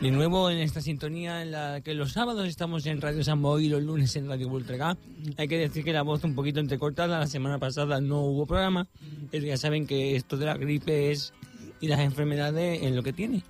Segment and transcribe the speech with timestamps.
[0.00, 3.68] De nuevo en esta sintonía en la que los sábados estamos en Radio Sambo y
[3.68, 4.96] los lunes en Radio Voltregá.
[5.36, 7.18] Hay que decir que la voz un poquito entrecortada.
[7.18, 8.88] La semana pasada no hubo programa.
[9.30, 11.34] Ya saben que esto de la gripe es
[11.82, 13.42] y las enfermedades en lo que tiene.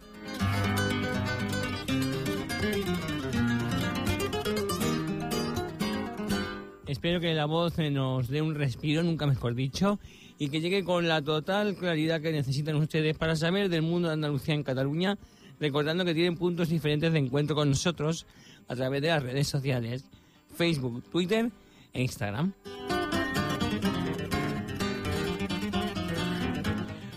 [6.89, 10.01] Espero que la voz nos dé un respiro, nunca mejor dicho,
[10.37, 14.15] y que llegue con la total claridad que necesitan ustedes para saber del mundo de
[14.15, 15.17] Andalucía en Cataluña,
[15.61, 18.27] recordando que tienen puntos diferentes de encuentro con nosotros
[18.67, 20.05] a través de las redes sociales,
[20.57, 21.51] Facebook, Twitter
[21.93, 22.53] e Instagram.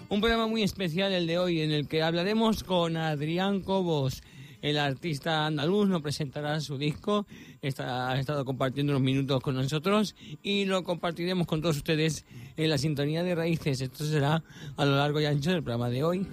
[0.09, 4.21] Un programa muy especial el de hoy en el que hablaremos con Adrián Cobos.
[4.61, 7.25] El artista andaluz nos presentará su disco,
[7.61, 12.69] está, ha estado compartiendo unos minutos con nosotros y lo compartiremos con todos ustedes en
[12.69, 13.81] la sintonía de raíces.
[13.81, 14.43] Esto será
[14.77, 16.27] a lo largo y ancho del programa de hoy.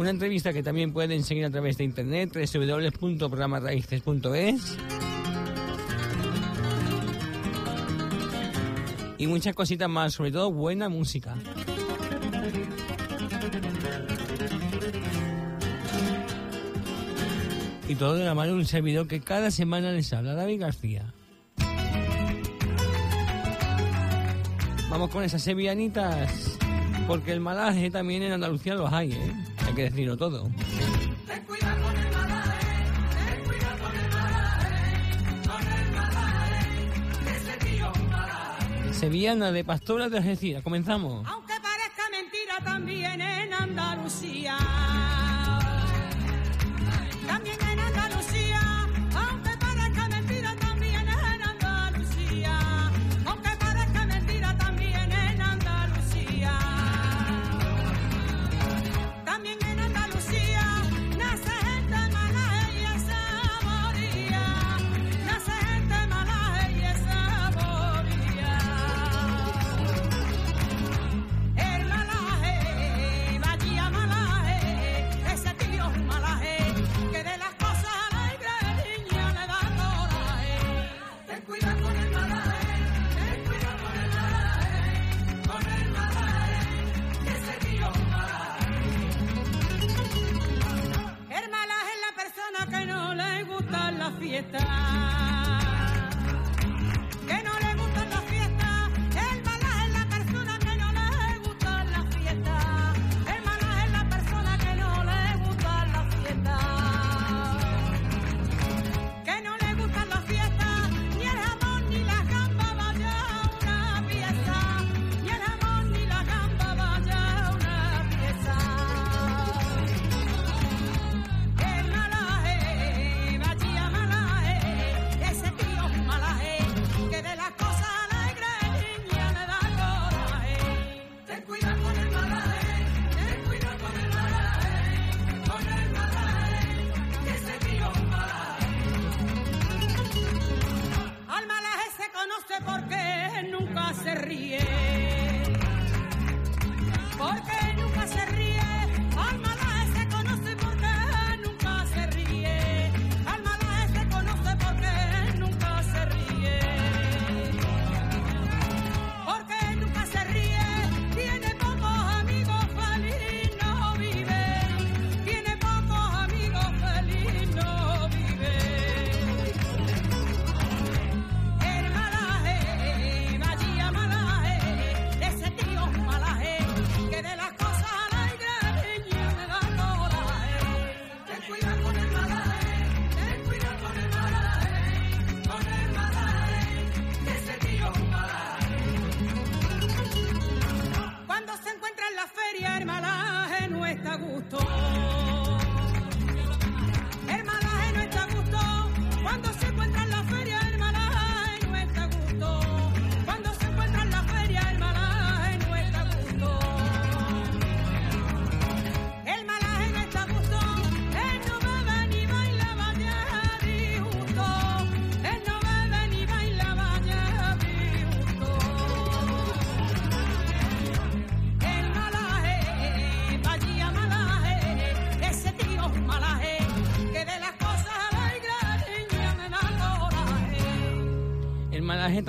[0.00, 4.78] Una entrevista que también pueden seguir a través de internet www.programarraíces.es
[9.18, 11.34] y muchas cositas más, sobre todo buena música.
[17.86, 21.12] Y todo de la mano de un servidor que cada semana les habla, David García.
[24.88, 26.56] Vamos con esas sevillanitas,
[27.06, 29.34] porque el malaje también en Andalucía los hay, ¿eh?
[29.70, 30.50] Hay que decirlo todo.
[38.90, 40.64] Sevillana de Pastora de Algeciras.
[40.64, 41.24] Comenzamos.
[41.24, 44.56] Aunque parezca mentira también en Andalucía.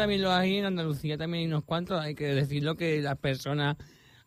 [0.02, 2.02] También lo hay en Andalucía, también hay unos cuantos.
[2.02, 3.78] Hay que decirlo que las personas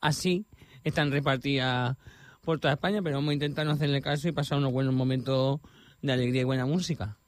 [0.01, 0.47] así
[0.85, 1.97] están repartidas
[2.43, 5.59] por toda España, pero vamos a intentar no hacerle caso y pasar unos buenos momentos
[6.01, 7.19] de alegría y buena música.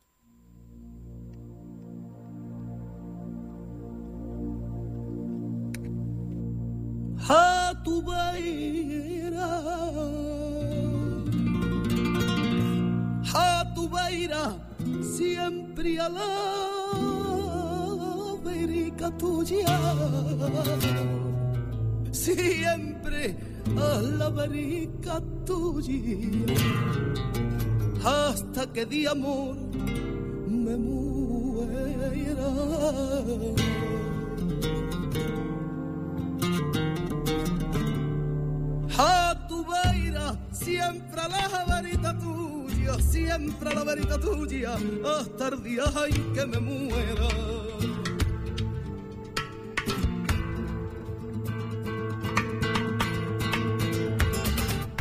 [7.29, 9.61] a tu beira,
[13.35, 14.57] a tu beira,
[15.03, 16.86] siempre a la
[19.19, 19.79] tuya,
[22.13, 23.37] siempre
[23.77, 26.47] a la verica tuya,
[28.05, 29.57] hasta que de amor
[30.49, 32.47] me muera.
[38.99, 44.75] a tu beira, siempre la verita tuya, siempre a la verita tuya,
[45.19, 47.56] hasta el día en que me muera.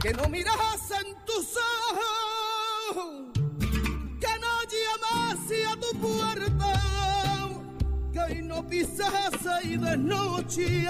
[0.06, 1.58] Que no miras en tus
[2.92, 3.26] ojos,
[4.22, 6.74] que no llamas a tu puerta,
[8.14, 10.84] que no pisas y de noche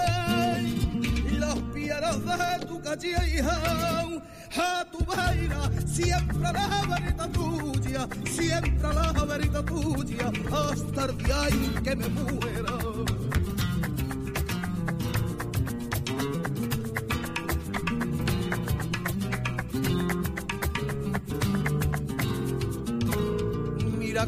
[1.38, 9.64] las piedras de tu calle a tu vaina, siempre la verita tuya, siempre la verita
[9.64, 12.85] tuya, hasta el día en que me muera.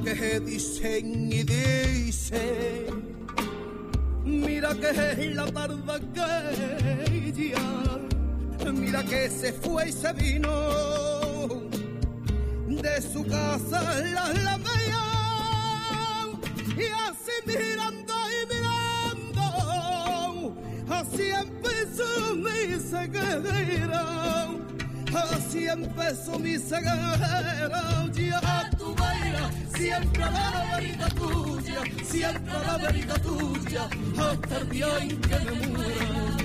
[0.04, 3.18] Que dicen y dicen
[4.24, 10.50] Mira que es la tarde que ya, mira que se fue y se vino
[12.82, 13.80] de su casa
[14.14, 15.06] la lamea
[16.76, 19.46] y así mirando y mirando,
[20.88, 24.17] así empezó mi ceguera,
[26.38, 29.50] mi ceguera, ya tu baila.
[29.76, 33.88] Siempre la verita tuya, siempre la verita tuya,
[34.18, 36.36] hasta el día en que me muera.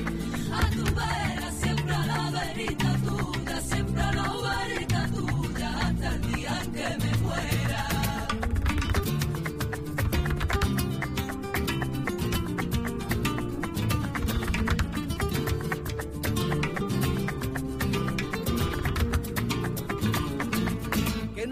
[0.54, 3.13] A tu vera, siempre la verita tuya,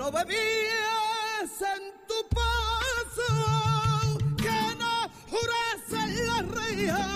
[0.02, 3.30] no bebías en tu paso,
[4.36, 4.94] que no
[5.30, 7.08] juras en la reja,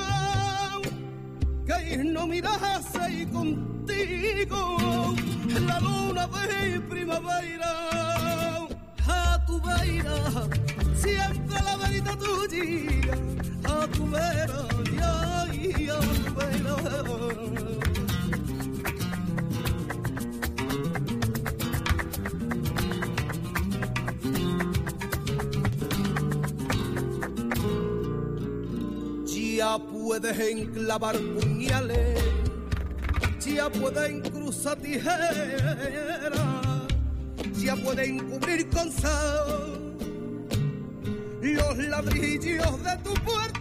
[1.65, 4.59] que no miras y contigo
[5.67, 7.73] la luna de primavera.
[9.07, 10.17] A tu vera,
[10.95, 13.15] siempre la verita tuya,
[13.63, 14.61] a tu vera,
[15.51, 17.44] y a tu vera.
[30.19, 32.23] Puedes enclavar puñales,
[33.45, 35.35] ya pueden cruzar tijeras,
[37.57, 39.97] ya pueden cubrir con sal
[41.41, 43.54] los ladrillos de tu puerta.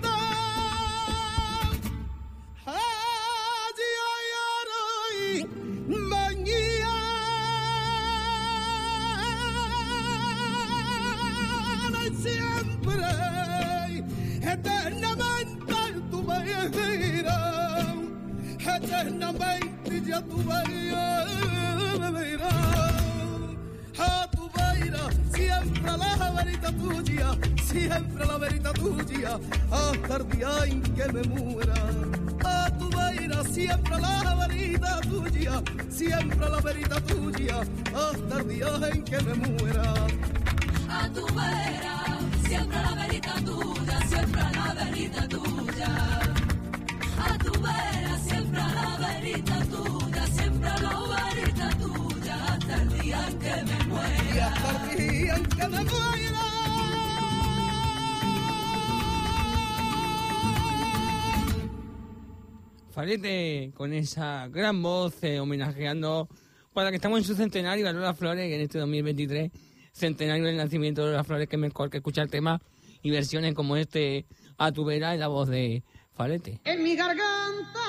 [62.95, 66.29] Farete con esa gran voz eh, homenajeando
[66.73, 69.51] para que estamos en su centenario a Lola Flores en este 2023
[69.91, 72.61] centenario del nacimiento de Lola Flores que mejor que escuchar temas
[73.03, 74.27] y versiones como este
[74.59, 75.83] a tu vera en la voz de
[76.13, 76.61] Farete.
[76.63, 77.81] En mi garganta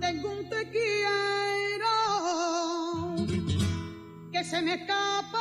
[0.00, 1.92] tengo un te quiero
[4.32, 5.35] que se me escapa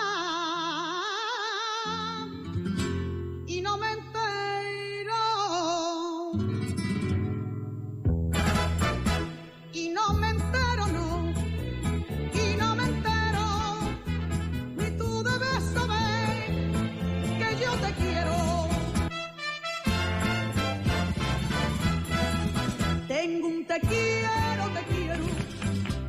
[23.80, 25.24] te quiero, te quiero.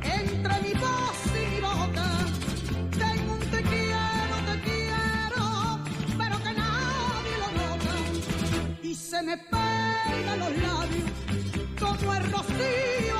[0.03, 2.07] Entre mi voz y mi boca
[2.91, 5.45] tengo un te quiero, te quiero,
[6.17, 7.93] pero que nadie lo nota.
[8.83, 11.11] Y se me pegan los labios
[11.79, 13.16] como el rocío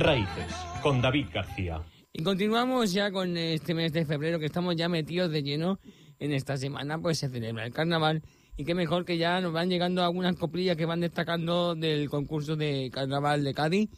[0.00, 1.82] Raíces, con David García.
[2.14, 5.78] Y continuamos ya con este mes de febrero, que estamos ya metidos de lleno
[6.18, 8.22] en esta semana, pues se celebra el carnaval.
[8.56, 12.56] Y qué mejor que ya nos van llegando algunas coplillas que van destacando del concurso
[12.56, 13.90] de carnaval de Cádiz.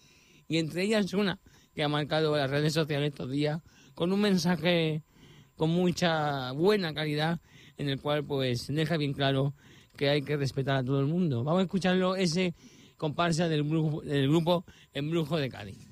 [0.52, 1.38] Y entre ellas una
[1.74, 3.62] que ha marcado las redes sociales estos días
[3.94, 5.02] con un mensaje
[5.56, 7.40] con mucha buena calidad
[7.78, 9.54] en el cual pues deja bien claro
[9.96, 11.42] que hay que respetar a todo el mundo.
[11.42, 12.54] Vamos a escucharlo ese
[12.98, 15.91] comparsa del grupo, del grupo Embrujo de Cádiz.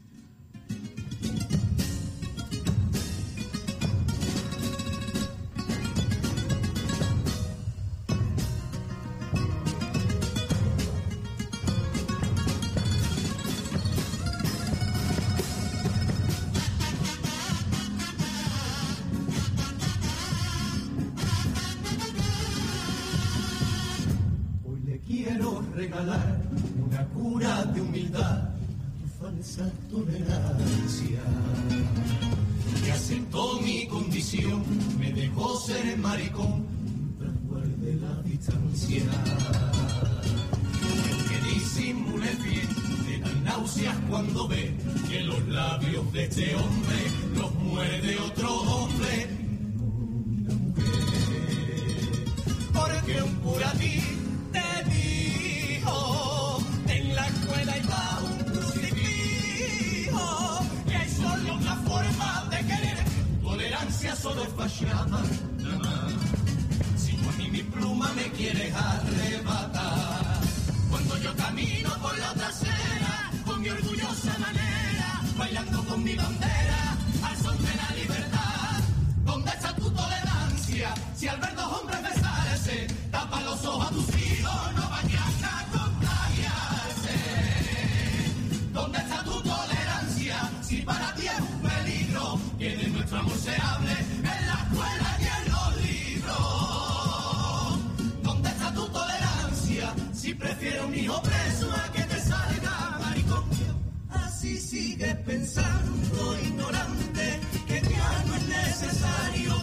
[106.70, 109.59] Ignorante, que ya no es necesario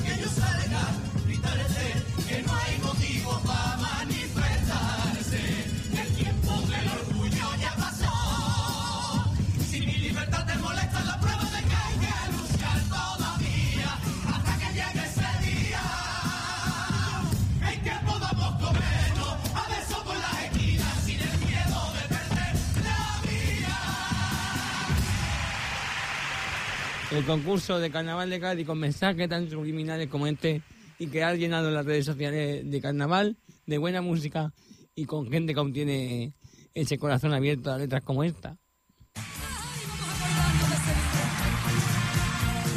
[27.18, 30.62] el concurso de carnaval de Cádiz con mensajes tan subliminales como este
[31.00, 34.54] y que ha llenado las redes sociales de carnaval, de buena música
[34.94, 36.34] y con gente que aún tiene
[36.76, 38.56] ese corazón abierto a letras como esta.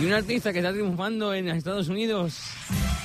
[0.00, 2.40] Y una artista que está triunfando en Estados Unidos,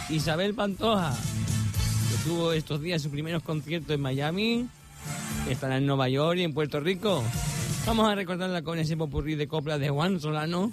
[0.09, 4.69] Isabel Pantoja, que tuvo estos días sus primeros conciertos en Miami,
[5.49, 7.21] estará en Nueva York y en Puerto Rico.
[7.85, 10.71] Vamos a recordarla con ese popurrí de copla de Juan Solano,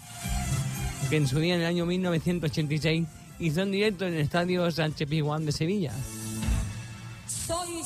[1.09, 3.07] que en su día, en el año 1986,
[3.39, 5.93] hizo en directo en el estadio Sánchez Pizjuán de Sevilla.
[7.27, 7.83] Soy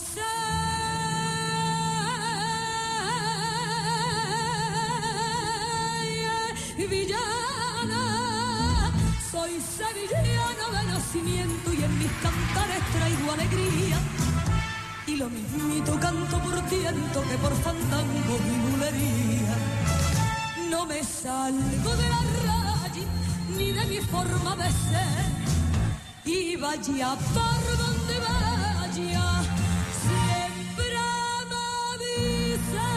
[6.86, 8.02] sevillana,
[9.30, 13.98] soy sevillana de nacimiento y en mis cantares traigo alegría.
[15.06, 19.56] Y lo mismito canto por tiento que por fandango y bulería.
[20.70, 22.55] No me salgo de la
[23.56, 25.26] ni de mi forma de ser.
[26.24, 29.42] Y vaya por donde vaya,
[30.04, 30.98] siempre
[31.50, 31.64] me
[32.04, 32.88] dice,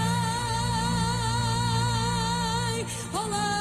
[3.13, 3.51] olé.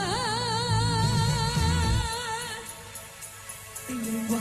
[3.89, 4.41] Y lengua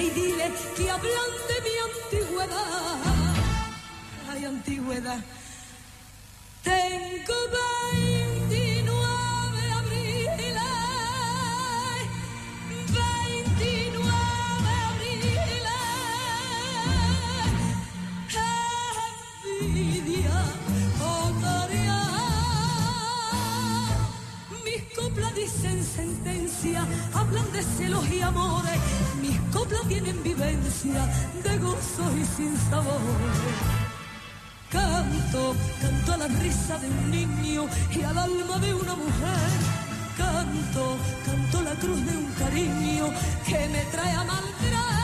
[0.00, 2.98] y dile que hablan de mi antigüedad.
[4.30, 5.20] Ay, antigüedad,
[6.62, 8.07] tengo baile.
[25.48, 28.78] dicen sentencia, hablan de celos y amores,
[29.20, 31.06] mis coplas tienen vivencia
[31.42, 33.58] de gozos y sin sabores.
[34.70, 39.50] Canto, canto a la risa de un niño y al alma de una mujer.
[40.18, 43.06] Canto, canto la cruz de un cariño
[43.46, 44.97] que me trae a maltraer.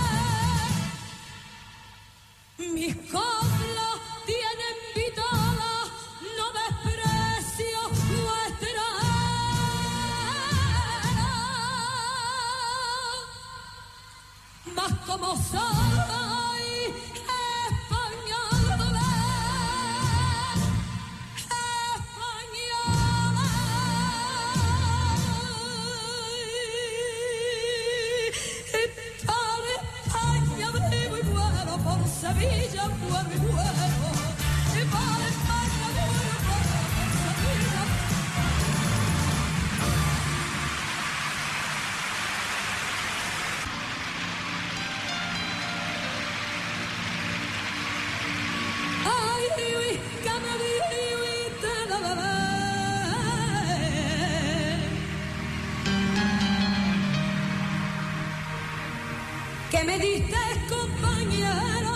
[59.84, 60.36] me diste
[60.68, 61.93] compañero.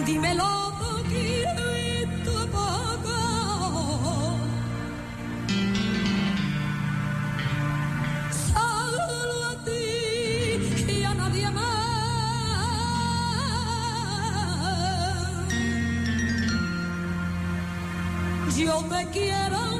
[0.00, 3.18] dímelo poquito poco.
[8.30, 9.84] Solo a ti
[10.88, 11.72] y a nadie más.
[18.56, 19.71] Yo me quiero.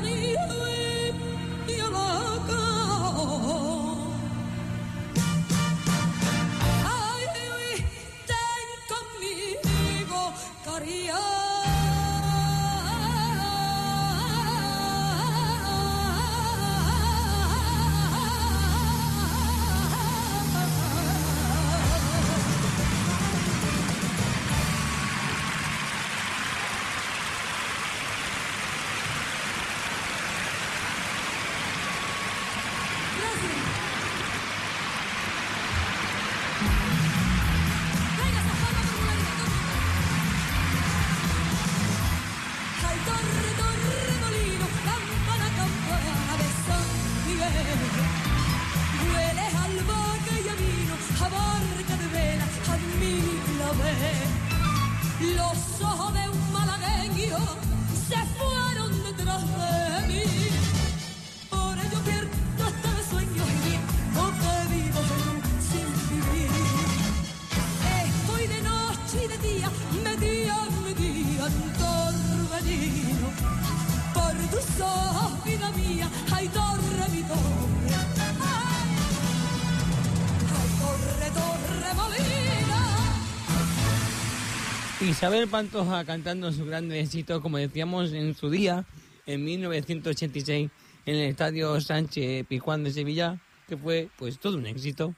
[85.23, 88.85] Isabel Pantoja cantando su gran éxito, como decíamos en su día,
[89.25, 90.69] en 1986,
[91.07, 95.15] en el Estadio Sánchez Pizjuán de Sevilla, que fue pues todo un éxito.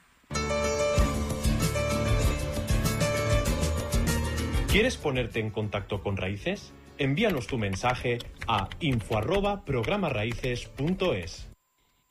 [4.67, 6.71] ¿Quieres ponerte en contacto con Raíces?
[6.99, 11.47] Envíanos tu mensaje a info arroba programaraíces.es.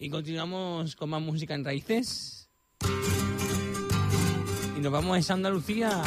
[0.00, 2.50] Y continuamos con más música en raíces.
[4.76, 6.02] Y nos vamos a Andalucía.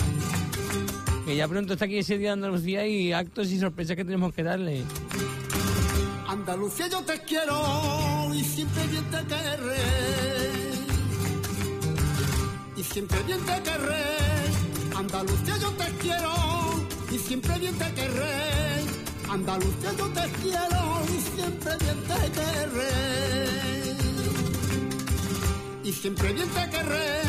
[1.28, 4.34] Que ya pronto está aquí ese día de Andalucía y actos y sorpresas que tenemos
[4.34, 4.86] que darle.
[6.26, 9.76] Andalucía yo te quiero y siempre bien te querré.
[12.78, 14.06] Y siempre bien te querré.
[14.96, 16.34] Andalucía yo te quiero
[17.12, 18.86] y siempre bien te querré.
[19.30, 23.58] Andalucía yo te quiero y siempre bien te querré.
[25.84, 27.22] Y siempre bien te querré.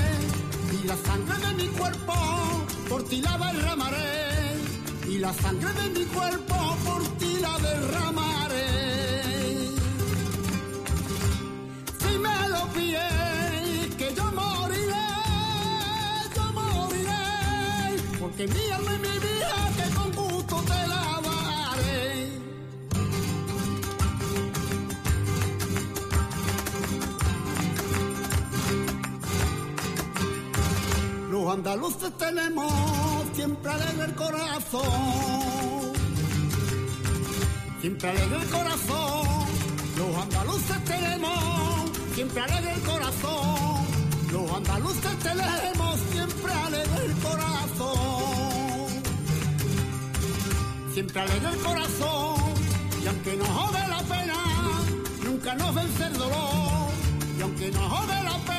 [0.84, 4.06] Y la sangre de mi cuerpo por ti la derramaré.
[5.08, 8.68] Y la sangre de mi cuerpo por ti la derramaré.
[12.02, 15.08] Si me lo pides, que yo moriré,
[16.36, 18.18] yo moriré.
[18.20, 19.37] Porque mi alma y mi vida
[31.48, 32.70] Los andaluces tenemos
[33.32, 34.82] siempre alegre el corazón.
[37.80, 39.46] Siempre alegre el corazón.
[39.96, 43.86] Los andaluces tenemos siempre alegre el corazón.
[44.30, 47.96] Los andaluces tenemos siempre alegre el corazón.
[50.92, 52.36] Siempre alegre el corazón.
[53.02, 54.34] Y aunque nos jode la pena,
[55.24, 56.90] nunca nos vence el dolor.
[57.38, 58.57] Y aunque nos jode la pena,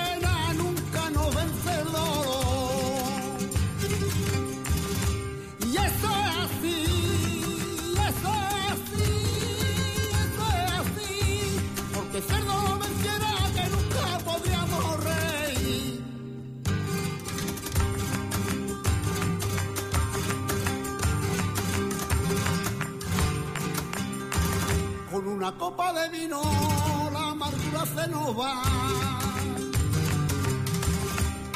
[26.28, 28.64] la amargura se nos va.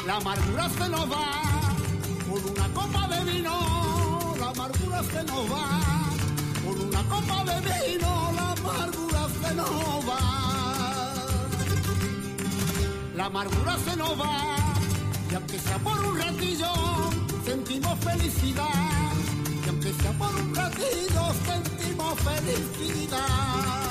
[0.06, 1.26] La amargura se nos va.
[2.30, 5.80] Con una copa de vino la amargura se nos va.
[6.64, 10.20] Con una copa de vino la amargura se nos va.
[13.16, 14.56] La amargura se nos va.
[15.30, 16.72] Y aunque sea por un ratillo,
[17.44, 19.12] sentimos felicidad.
[19.64, 23.83] Y aunque sea por un ratillo, sentimos felicidad.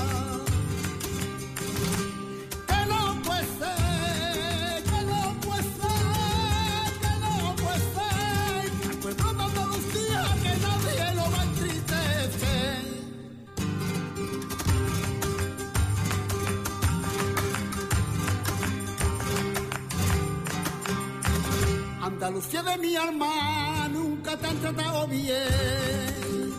[22.54, 26.54] De mi alma, nunca te han tratado bien.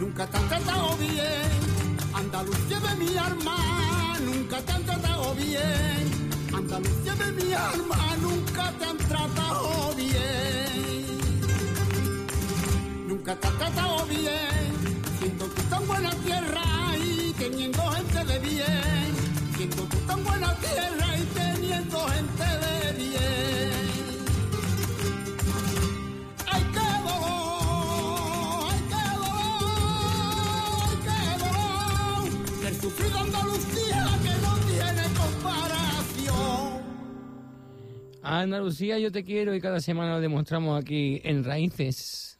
[0.00, 1.96] Nunca te han tratado bien.
[2.12, 6.30] Andalucía de mi alma, nunca te han tratado bien.
[6.52, 11.18] Andalucía de mi alma, nunca te han tratado bien.
[13.06, 14.98] Nunca te han tratado bien.
[15.20, 16.64] Siendo tú tan buena tierra
[16.98, 19.14] y teniendo gente de bien.
[19.56, 23.51] Siendo tú tan buena tierra y teniendo gente de bien.
[38.40, 42.31] Andalucía, yo te quiero y cada semana lo demostramos aquí en Raíces.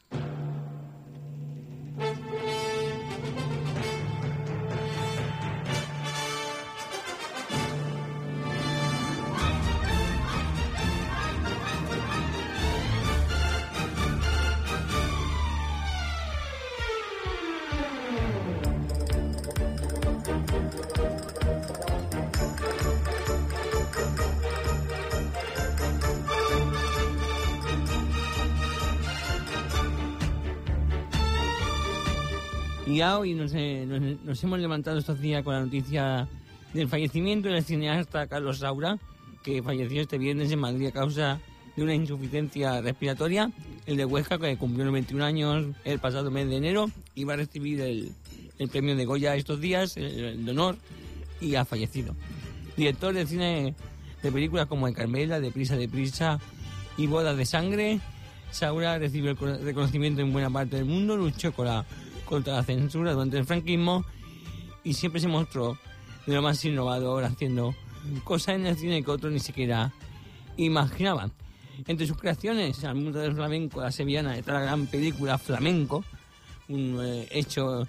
[33.03, 36.25] Y ya hoy nos, eh, nos- nos hemos levantado estos días con la noticia
[36.73, 38.97] del fallecimiento del cineasta Carlos Saura,
[39.43, 41.41] que falleció este viernes en Madrid a causa
[41.75, 43.51] de una insuficiencia respiratoria.
[43.85, 47.81] El de Huesca, que cumplió 91 años el pasado mes de enero, iba a recibir
[47.81, 48.13] el,
[48.57, 50.77] el premio de Goya estos días, el, el de honor,
[51.41, 52.15] y ha fallecido.
[52.77, 53.75] Director de cine
[54.21, 56.39] de películas como El Carmela, De Prisa, De Prisa
[56.97, 57.99] y Bodas de Sangre,
[58.51, 61.85] Saura recibió el cono- reconocimiento en buena parte del mundo, luchó con la-
[62.33, 64.03] contra la censura durante el franquismo
[64.83, 65.77] y siempre se mostró
[66.25, 67.75] de lo más innovador, haciendo
[68.23, 69.93] cosas en el cine que otros ni siquiera
[70.57, 71.31] imaginaban.
[71.85, 76.03] Entre sus creaciones, al mundo del flamenco, la sevillana, está la gran película Flamenco,
[76.69, 77.87] un eh, hecho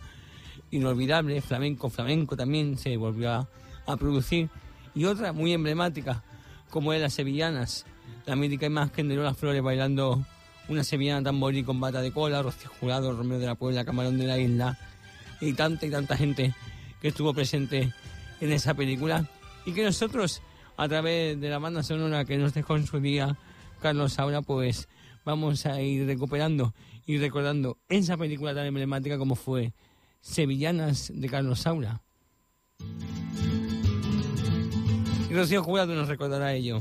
[0.73, 3.49] inolvidable, flamenco, flamenco también se volvió
[3.87, 4.51] a, producir,
[4.95, 6.23] y otra muy emblemática,
[6.69, 7.87] como es Las Sevillanas,
[8.27, 10.23] la mítica imagen de Lola Flores bailando
[10.69, 14.27] una sevillana tamborí con bata de cola, Rocío Jurado, Romeo de la Puebla, Camarón de
[14.27, 14.79] la Isla,
[15.41, 16.55] y tanta y tanta gente
[17.01, 17.93] que estuvo presente
[18.41, 19.29] en esa película,
[19.67, 20.43] y que nosotros,
[20.77, 23.37] a través de la banda sonora que nos dejó en su día
[23.81, 24.89] Carlos Saura, pues
[25.25, 26.75] vamos a ir recuperando
[27.07, 29.75] y recordando esa película tan emblemática como fue
[30.21, 32.01] Sevillanas de Carlos Saura.
[35.29, 36.81] Y Rocío Jurado nos recordará ello.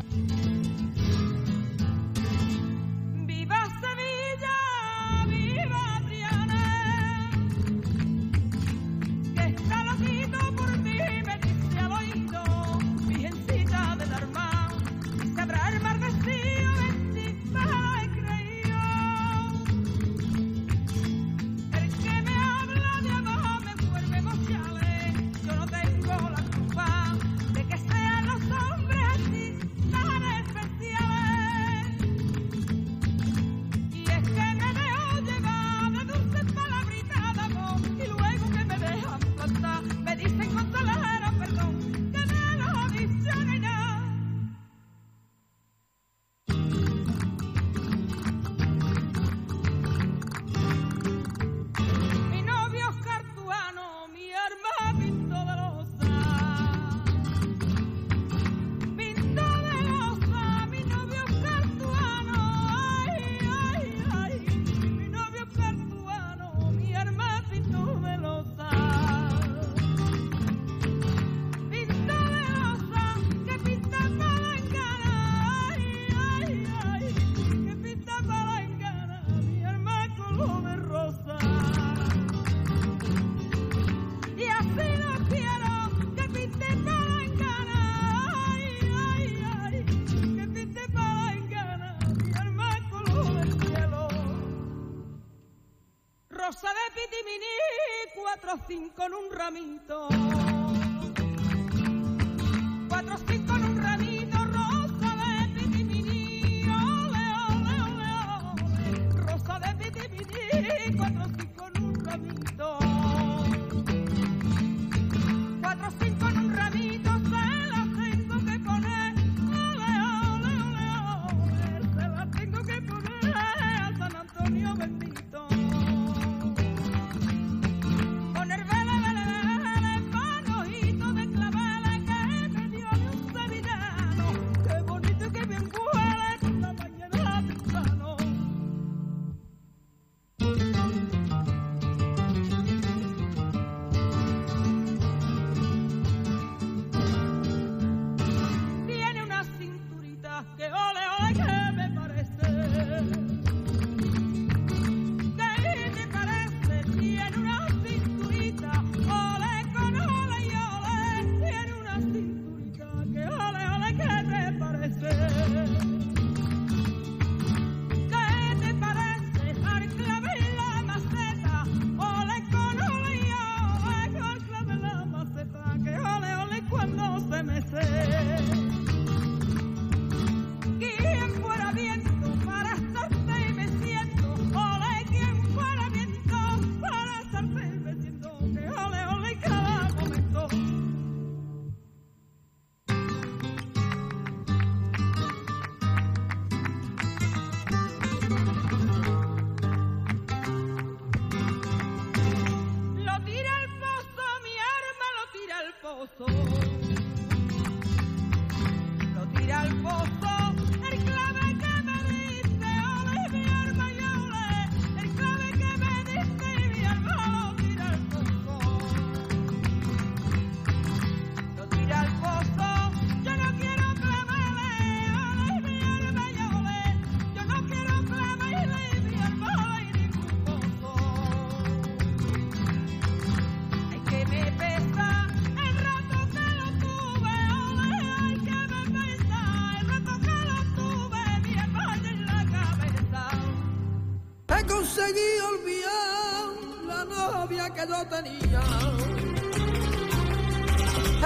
[244.93, 246.49] He conseguido olvidar
[246.85, 248.61] la novia que yo tenía.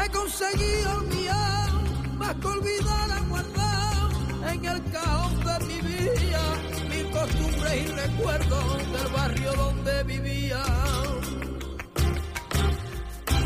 [0.01, 1.71] He conseguido olvidar,
[2.17, 6.43] más que olvidar a guardar en el cajón de mi vida
[6.87, 10.63] mis costumbres y recuerdos del barrio donde vivía.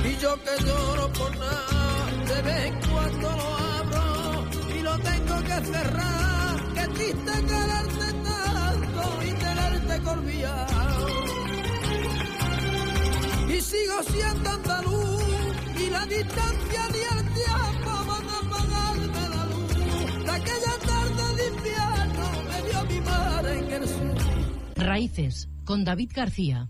[0.05, 5.41] Y yo que lloro por nada, de vez en cuando lo abro y lo tengo
[5.41, 6.73] que cerrar.
[6.75, 7.90] Qué triste y
[10.03, 11.07] colviado.
[13.47, 15.23] Y sigo siendo andaluz
[15.79, 20.25] y la distancia ni el tiempo van a apagarme la luz.
[20.25, 24.15] De aquella tarde de invierno me dio mi mar en el sur.
[24.75, 26.69] Raíces, con David García.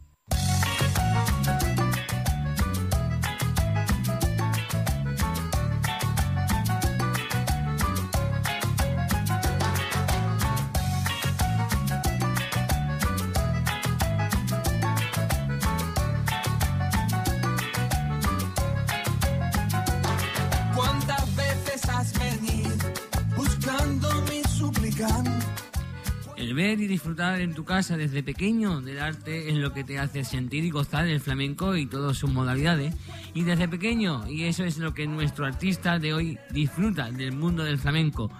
[27.61, 31.19] Tu casa desde pequeño del arte es lo que te hace sentir y gozar el
[31.19, 32.95] flamenco y todas sus modalidades.
[33.35, 37.63] Y desde pequeño, y eso es lo que nuestro artista de hoy disfruta del mundo
[37.63, 38.31] del flamenco.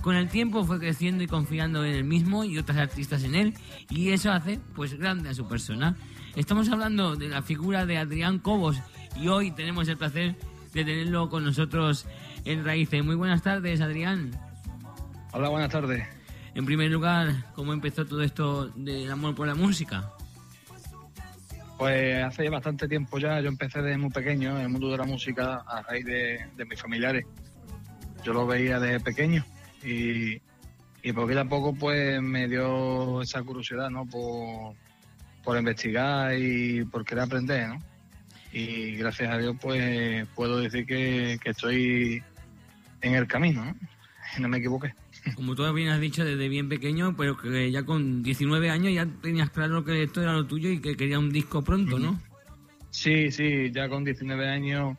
[0.00, 3.54] Con el tiempo fue creciendo y confiando en él mismo y otros artistas en él,
[3.90, 5.94] y eso hace pues grande a su persona.
[6.34, 8.78] Estamos hablando de la figura de Adrián Cobos
[9.14, 10.36] y hoy tenemos el placer
[10.72, 12.06] de tenerlo con nosotros
[12.46, 13.04] en Raíces.
[13.04, 14.30] Muy buenas tardes, Adrián.
[15.32, 16.19] Hola, buenas tardes.
[16.60, 20.12] En primer lugar, ¿cómo empezó todo esto del amor por la música?
[21.78, 25.04] Pues hace bastante tiempo ya, yo empecé desde muy pequeño en el mundo de la
[25.04, 27.24] música a raíz de, de mis familiares.
[28.22, 29.42] Yo lo veía desde pequeño
[29.82, 30.42] y,
[31.02, 34.04] y poquito a poco pues me dio esa curiosidad, ¿no?
[34.04, 34.74] Por,
[35.42, 37.78] por investigar y por querer aprender, ¿no?
[38.52, 42.22] Y gracias a Dios pues puedo decir que, que estoy
[43.00, 43.74] en el camino, ¿no?
[44.38, 44.92] No me equivoqué.
[45.34, 49.06] Como tú bien has dicho desde bien pequeño, pero que ya con 19 años ya
[49.22, 52.20] tenías claro que esto era lo tuyo y que querías un disco pronto, ¿no?
[52.90, 54.96] Sí, sí, ya con 19 años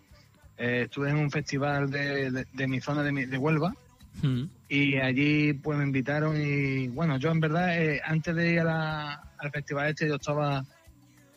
[0.57, 3.73] eh, estuve en un festival de, de- de mi zona de, mi- de Huelva
[4.21, 4.43] Mm.
[4.67, 8.63] y allí pues me invitaron y bueno, yo en verdad eh, antes de ir a
[8.65, 10.65] la- al festival este yo estaba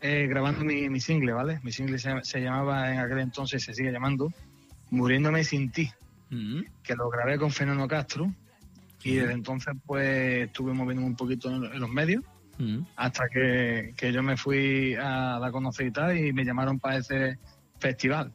[0.01, 1.61] eh, grabando mi, mi single, ¿vale?
[1.63, 4.29] Mi single se, se llamaba en aquel entonces, se sigue llamando
[4.91, 5.89] Muriéndome sin ti,
[6.31, 6.63] Mm.
[6.83, 8.33] que lo grabé con Fernando Castro
[9.05, 12.23] y desde entonces pues estuve moviéndome un poquito en, los medios
[12.57, 12.83] Mm.
[12.95, 16.99] hasta que, que yo me fui a la conocer y tal y me llamaron para
[16.99, 17.37] ese
[17.81, 18.33] festival.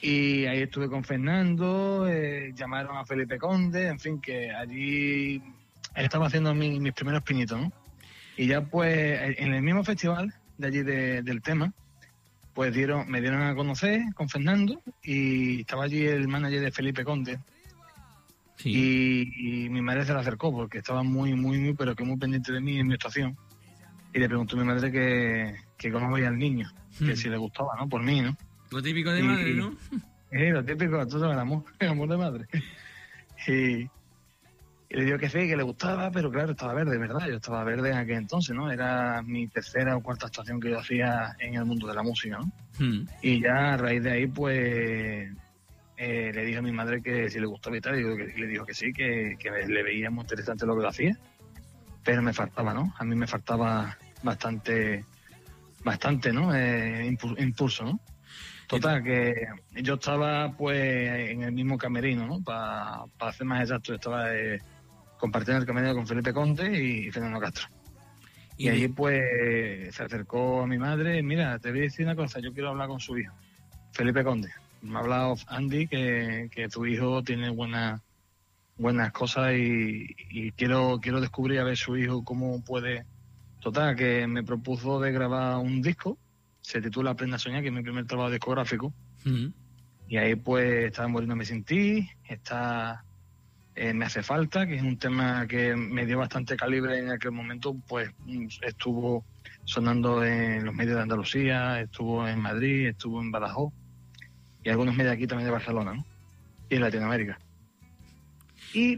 [0.00, 5.42] Y ahí estuve con Fernando, eh, llamaron a Felipe Conde, en fin, que allí
[5.94, 7.70] estaba haciendo mi- mis primeros pinitos, ¿no?
[8.38, 11.74] Y ya pues en el mismo festival de allí de- del tema,
[12.54, 17.04] pues dieron, me dieron a conocer con Fernando y estaba allí el manager de Felipe
[17.04, 17.38] Conde.
[18.64, 22.16] Y, y mi madre se le acercó porque estaba muy, muy, muy, pero que muy
[22.16, 23.36] pendiente de mí en mi actuación.
[24.14, 27.16] Y le preguntó a mi madre que, que cómo veía al niño, que Hmm.
[27.16, 27.88] si le gustaba, ¿no?
[27.88, 28.36] Por mí, ¿no?
[28.70, 29.74] Lo típico de Y- madre, ¿no?
[30.34, 32.46] Eh, lo típico, todo el amor, el amor de madre.
[33.46, 33.88] Y, y
[34.96, 37.26] le digo que sí, que le gustaba, pero claro, estaba verde, ¿verdad?
[37.28, 38.70] Yo estaba verde en aquel entonces, ¿no?
[38.70, 42.38] Era mi tercera o cuarta actuación que yo hacía en el mundo de la música,
[42.38, 42.50] ¿no?
[42.86, 43.06] Mm.
[43.22, 45.30] Y ya a raíz de ahí, pues,
[46.04, 48.46] eh, le dije a mi madre que si le gustaba y tal, y, y le
[48.48, 51.16] dijo que sí, que, que le veía muy interesante lo que lo hacía,
[52.02, 52.92] pero me faltaba, ¿no?
[52.98, 55.04] A mí me faltaba bastante,
[55.84, 56.52] bastante, ¿no?
[56.54, 58.00] Eh, impu- impulso, ¿no?
[58.66, 59.34] Total, que
[59.82, 62.42] yo estaba, pues, en el mismo camerino, ¿no?
[62.42, 64.60] Para hacer más exacto, estaba eh,
[65.18, 67.68] compartiendo el camerino con Felipe Conte y Fernando Castro.
[68.56, 72.40] Y, allí pues se acercó a mi madre, mira, te voy a decir una cosa,
[72.40, 73.34] yo quiero hablar con su hijo,
[73.92, 74.50] Felipe Conde.
[74.82, 78.00] Me ha hablado Andy que, que tu hijo tiene buenas
[78.76, 83.06] buenas cosas y, y quiero quiero descubrir a ver su hijo cómo puede.
[83.60, 86.18] Total, que me propuso de grabar un disco,
[86.60, 88.92] se titula Aprenda a Soñar, que es mi primer trabajo discográfico.
[89.24, 89.46] Mm.
[90.08, 93.04] Y ahí pues estaba muriéndome sin ti, está
[93.76, 97.30] eh, Me hace falta, que es un tema que me dio bastante calibre en aquel
[97.30, 98.10] momento, pues
[98.62, 99.24] estuvo
[99.64, 103.72] sonando en los medios de Andalucía, estuvo en Madrid, estuvo en Badajoz
[104.64, 106.04] y algunos medios aquí también de Barcelona, ¿no?
[106.68, 107.38] Y en Latinoamérica.
[108.72, 108.94] Y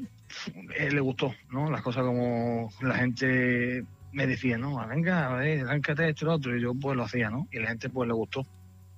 [0.76, 1.70] eh, le gustó, ¿no?
[1.70, 6.34] Las cosas como la gente me decía, no, "Ah, venga, a ver, arráncate esto lo
[6.34, 7.48] otro, y yo pues lo hacía, ¿no?
[7.50, 8.46] Y la gente pues le gustó.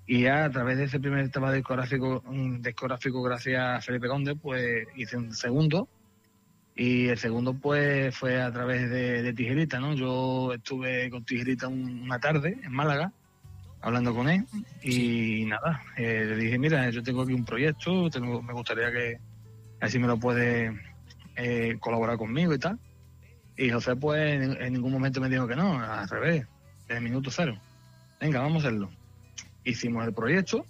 [0.07, 4.37] Y ya a través de ese primer tema discográfico, mm, discográfico gracias a Felipe Conde,
[4.37, 5.89] pues hice un segundo
[6.77, 9.95] Y el segundo, pues, fue a través de, de Tijerita, ¿no?
[9.95, 13.13] Yo estuve con Tijerita un- una tarde en Málaga,
[13.87, 14.45] hablando con él,
[14.83, 19.19] y nada, eh, le dije, mira, yo tengo aquí un proyecto, tengo, me gustaría que
[19.81, 20.77] así me lo puede
[21.37, 22.79] eh, colaborar conmigo y tal.
[23.57, 26.47] Y José, pues, en, en ningún momento me dijo que no, al revés,
[26.83, 27.57] desde el minuto cero.
[28.21, 28.91] Venga, vamos a hacerlo.
[29.65, 30.67] Hicimos el proyecto.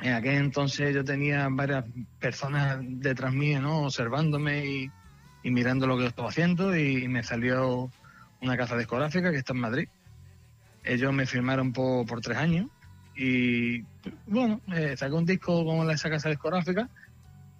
[0.00, 1.84] En aquel entonces yo tenía varias
[2.20, 3.86] personas detrás mío, ¿no?
[3.86, 4.90] Observándome y,
[5.42, 7.90] y mirando lo que yo estaba haciendo y, me salió
[8.42, 9.88] una casa discográfica que está en Madrid.
[10.86, 12.68] Ellos me firmaron por, por tres años
[13.16, 13.82] y,
[14.26, 16.88] bueno, eh, saqué un disco con esa casa discográfica.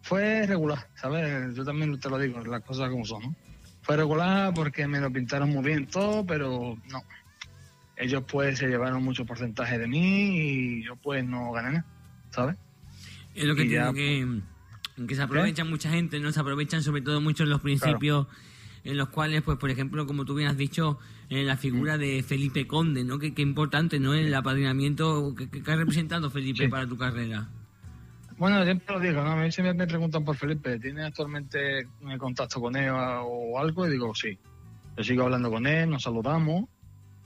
[0.03, 1.55] Fue regular, ¿sabes?
[1.55, 3.35] Yo también te lo digo, las cosas como son, ¿no?
[3.83, 7.03] Fue regular porque me lo pintaron muy bien todo, pero no.
[7.97, 11.87] Ellos pues se llevaron mucho porcentaje de mí y yo pues no gané nada,
[12.31, 12.57] ¿sabes?
[13.35, 16.31] Es lo que Y te ya, digo que, que se aprovechan mucha gente, ¿no?
[16.31, 18.27] Se aprovechan sobre todo mucho en los principios
[18.85, 20.99] en los cuales, pues por ejemplo, como tú bien has dicho,
[21.29, 23.19] eh, la figura de Felipe Conde, ¿no?
[23.19, 24.15] Que, que importante, ¿no?
[24.15, 26.69] El apadrinamiento que, ha representado Felipe Sí.
[26.69, 27.49] para tu carrera.
[28.39, 29.33] Bueno, siempre lo digo, ¿no?
[29.33, 33.87] A mí siempre me preguntan por Felipe, ¿tiene actualmente contacto con él o algo?
[33.87, 34.39] Y digo, sí.
[34.97, 36.67] Yo sigo hablando con él, nos saludamos,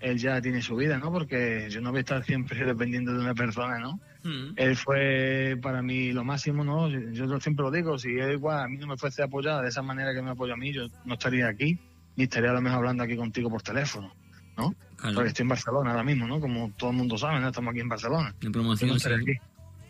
[0.01, 1.13] él ya tiene su vida, ¿no?
[1.13, 4.01] Porque yo no voy a estar siempre dependiendo de una persona, ¿no?
[4.25, 4.55] Mm.
[4.57, 6.89] Él fue para mí lo máximo, ¿no?
[6.89, 9.63] Yo, yo siempre lo digo, si él igual a mí no me fuese a apoyar
[9.63, 11.79] de esa manera que me apoya a mí, yo no estaría aquí,
[12.17, 14.13] ni estaría a lo mejor hablando aquí contigo por teléfono,
[14.57, 14.75] ¿no?
[14.97, 15.15] Claro.
[15.15, 16.41] Porque estoy en Barcelona ahora mismo, ¿no?
[16.41, 17.49] Como todo el mundo sabe, ¿no?
[17.49, 18.35] Estamos aquí en Barcelona.
[18.41, 19.31] En Yo promoción, no estaría sí.
[19.31, 19.41] aquí.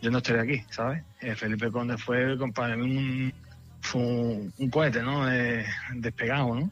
[0.03, 1.05] Yo no estaría aquí, ¿sabes?
[1.21, 3.35] Eh, Felipe Conde fue mí un,
[3.81, 5.31] fue un, un cohete, ¿no?
[5.31, 6.71] Eh, despegado, ¿no?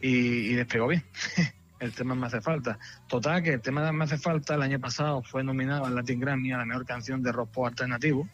[0.00, 1.04] Y, y despegó bien.
[1.84, 2.78] el tema Me hace falta.
[3.08, 6.20] Total, que el tema de Me hace falta el año pasado fue nominado al Latin
[6.20, 8.28] Grammy a la mejor canción de rock pop alternativo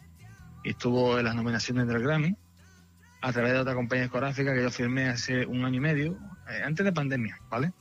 [0.63, 2.35] y estuvo en las nominaciones del Grammy
[3.21, 6.17] a través de otra compañía discográfica que yo firmé hace un año y medio,
[6.49, 7.71] eh, antes de pandemia, ¿vale?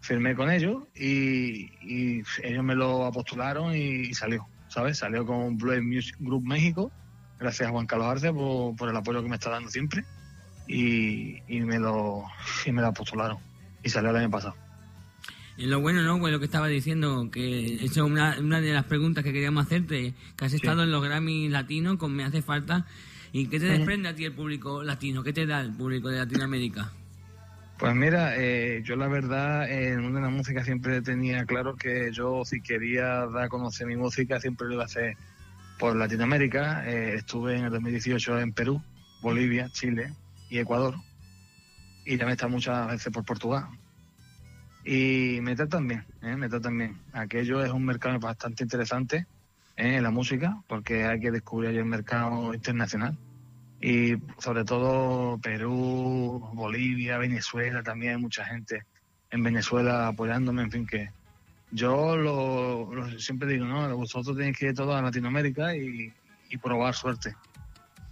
[0.00, 4.98] Firmé con ellos y, y ellos me lo apostularon y, y salió, ¿sabes?
[4.98, 6.92] Salió con Blue Music Group México,
[7.38, 10.04] gracias a Juan Carlos Arce por, por el apoyo que me está dando siempre
[10.68, 12.24] y, y me lo
[12.66, 13.38] y me lo apostularon
[13.82, 14.54] y salió el año pasado.
[15.56, 16.18] Y lo bueno, ¿no?
[16.18, 19.66] Pues lo que estaba diciendo, que eso es una, una de las preguntas que queríamos
[19.66, 22.86] hacerte, que has estado en los Grammy latinos con Me Hace Falta.
[23.32, 25.22] ¿Y qué te desprende a ti el público latino?
[25.22, 26.92] ¿Qué te da el público de Latinoamérica?
[27.78, 31.76] Pues mira, eh, yo la verdad en el mundo de la música siempre tenía claro
[31.76, 35.16] que yo si quería dar a conocer mi música siempre lo iba a hacer
[35.78, 36.84] por Latinoamérica.
[36.86, 38.82] Eh, estuve en el 2018 en Perú,
[39.22, 40.12] Bolivia, Chile
[40.50, 40.94] y Ecuador.
[42.04, 43.68] Y también está muchas veces por Portugal.
[44.84, 46.36] Y me tratan bien, ¿eh?
[46.36, 46.98] me tratan bien.
[47.12, 49.26] Aquello es un mercado bastante interesante
[49.80, 49.96] ¿eh?
[49.96, 53.16] en la música porque hay que descubrir el mercado internacional
[53.80, 58.84] y sobre todo Perú, Bolivia, Venezuela, también hay mucha gente
[59.30, 61.10] en Venezuela apoyándome, en fin, que
[61.72, 63.96] yo lo, lo- siempre digo, ¿no?
[63.96, 66.12] Vosotros tenéis que ir todos a Latinoamérica y,
[66.50, 67.34] y probar suerte.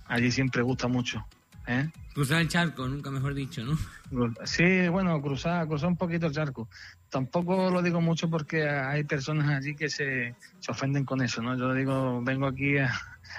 [0.07, 1.27] Allí siempre gusta mucho.
[1.67, 1.91] ¿eh?
[2.15, 3.77] Cruzar el charco, nunca mejor dicho, ¿no?
[4.45, 6.69] Sí, bueno, cruzar, cruzar un poquito el charco.
[7.11, 11.57] Tampoco lo digo mucho porque hay personas allí que se, se ofenden con eso, ¿no?
[11.59, 12.93] Yo digo, vengo aquí a-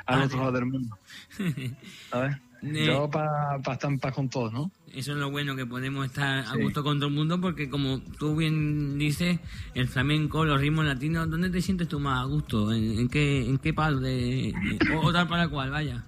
[0.06, 0.98] al Ah, otro lado del mundo,
[2.12, 2.36] ¿sabes?
[2.62, 4.70] Ne- Yo para estar en paz con todos, ¿no?
[4.88, 8.02] Eso es lo bueno, que podemos estar a gusto con todo el mundo, porque como
[8.02, 9.40] tú bien dices,
[9.76, 12.74] el flamenco, los ritmos latinos, ¿dónde te sientes tú más a gusto?
[12.74, 14.00] ¿En, en qué, en qué palo?
[14.02, 14.12] De,
[14.58, 16.04] de- o, o tal para cual, vaya.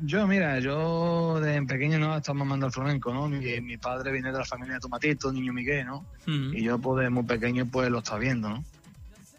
[0.00, 3.28] Yo, mira, yo de pequeño no estaba mamando al flamenco, ¿no?
[3.28, 6.04] Mi, mi padre viene de la familia de Tomatito, Niño Miguel, ¿no?
[6.26, 6.54] Mm.
[6.54, 8.64] Y yo, pues, de muy pequeño, pues, lo estaba viendo, ¿no?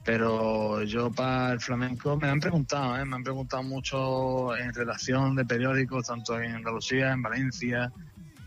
[0.04, 3.06] Pero yo para el flamenco me han preguntado, ¿eh?
[3.06, 7.92] Me han preguntado mucho en redacción de periódicos, tanto en Andalucía, en Valencia,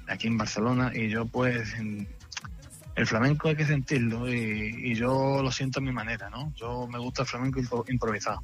[0.08, 2.08] aquí en Barcelona, y yo, pues, en-
[2.96, 6.52] el flamenco hay que sentirlo y, y yo lo siento a mi manera, ¿no?
[6.56, 8.42] Yo me gusta el flamenco impro- improvisado.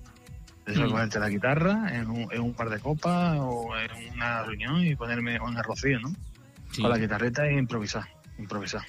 [0.66, 0.90] Mm.
[0.90, 4.96] cogerte la guitarra en un, en un par de copas o en una reunión y
[4.96, 6.08] ponerme un rocío, ¿no?
[6.72, 6.82] Sí.
[6.82, 8.04] Con la guitarreta e improvisar,
[8.38, 8.82] improvisar.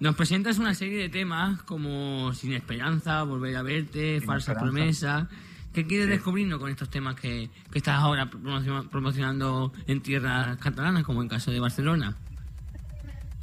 [0.00, 4.72] Nos presentas una serie de temas como Sin Esperanza, Volver a Verte, Sin Falsa Esperanza.
[4.74, 5.28] Promesa.
[5.72, 6.12] ¿Qué quieres Sí.
[6.12, 11.28] descubrirnos con estos temas que, que estás ahora promocion- promocionando en tierras catalanas, como en
[11.28, 12.16] caso de Barcelona?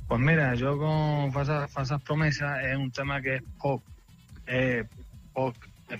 [0.07, 3.83] Pues mira, yo con falsas, falsas promesas es un tema que es pop,
[4.45, 4.83] eh,
[5.33, 5.55] pop
[5.89, 5.97] eh,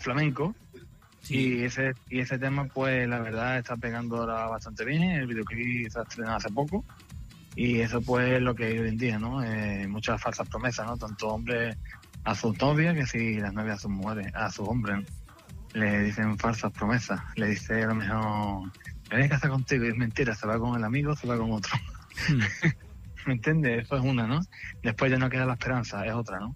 [1.30, 5.04] Y ese, y ese tema, pues la verdad está pegando ahora bastante bien.
[5.04, 6.84] El videoclip se ha estrenado hace poco.
[7.56, 9.44] Y eso, pues, es lo que hay hoy en día, ¿no?
[9.44, 10.98] Eh, muchas falsas promesas, ¿no?
[10.98, 11.78] Tanto hombres
[12.24, 15.06] a sus novias que si las novias a sus mujeres, a sus hombres, ¿no?
[15.74, 17.20] Le dicen falsas promesas.
[17.36, 18.72] Le dice a lo mejor,
[19.10, 21.38] me voy a casar contigo y es mentira, se va con el amigo, se va
[21.38, 21.74] con otro.
[23.26, 23.86] ¿Me entiendes?
[23.86, 24.42] Eso es una, ¿no?
[24.82, 26.56] Después ya no queda la esperanza, es otra, ¿no?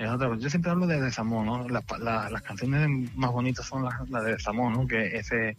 [0.00, 0.34] Es otra.
[0.38, 1.68] Yo siempre hablo de desamor, ¿no?
[1.68, 4.86] Las, la- las canciones más bonitas son las, las de desamor, ¿no?
[4.86, 5.56] Que ese,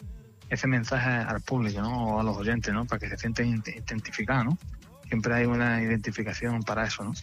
[0.50, 2.08] ese mensaje al público, ¿no?
[2.08, 2.86] O a los oyentes, ¿no?
[2.86, 4.58] Para que se sienten ident- identificados, ¿no?
[5.08, 7.14] Siempre hay una identificación para eso, ¿no?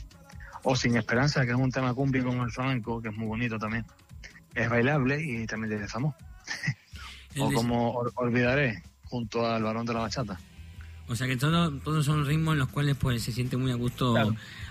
[0.63, 3.59] O Sin Esperanza, que es un tema cumbia como el flamenco, que es muy bonito
[3.59, 3.85] también.
[4.55, 6.15] Es bailable y también de desamor.
[7.41, 10.41] O como Ol- Olvidaré, junto al varón de la bachata.
[11.09, 13.77] O sea que todo, todos son ritmos en los cuales pues se siente muy a
[13.77, 14.15] gusto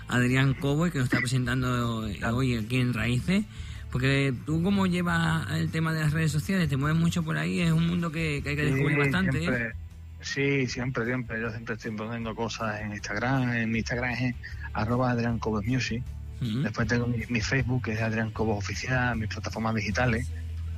[0.08, 3.44] Adrián Cobo, que nos está presentando eh, hoy aquí en Raíces.
[3.90, 7.60] Porque tú cómo llevas el tema de las redes sociales, te mueves mucho por ahí,
[7.60, 9.38] es un mundo que, que hay que descubrir Sí, bastante.
[9.38, 9.40] ¿eh?
[9.40, 9.72] siempre-
[10.20, 11.40] Sí, siempre, siempre.
[11.40, 13.52] Yo siempre estoy poniendo cosas en Instagram.
[13.52, 14.34] En mi Instagram es
[14.72, 16.02] arroba Adrián Cobos Music.
[16.40, 20.28] Después tengo mi, mi Facebook, que es Adrián Cobos Oficial, mis plataformas digitales,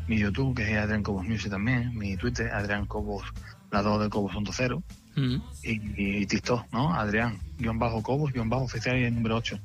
[0.08, 3.24] mi YouTube, que es Adrián Cobos Music también, mi Twitter, Adrián Cobos,
[3.70, 4.32] la 2 de Cobos
[5.16, 5.42] 1.0, Mm.
[5.62, 6.94] y, y TikTok, ¿no?
[6.94, 9.58] Adrián, guion bajo Cobos, guion bajo oficial y el número 8.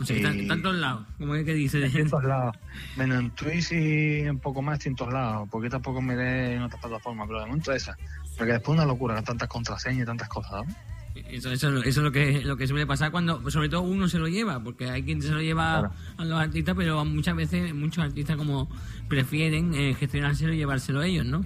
[0.00, 1.84] O sea que están, Y- están todos lados, como es que dice.
[1.86, 2.56] En todos lados.
[2.96, 6.80] Menos en Twitch y un poco más en todos lados, porque tampoco me en otras
[6.80, 7.96] plataformas, pero de momento esa.
[8.36, 10.74] Porque después una locura, tantas contraseñas y tantas cosas, ¿no?
[11.14, 14.18] Eso, eso, eso es lo que, lo que suele pasar cuando, sobre todo uno se
[14.18, 15.92] lo lleva, porque hay quien se lo lleva Claro.
[16.18, 18.68] a los artistas, pero muchas veces muchos artistas como
[19.08, 21.44] prefieren eh, gestionárselo y llevárselo ellos, ¿no?